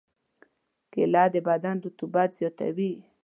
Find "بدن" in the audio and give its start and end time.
1.47-1.75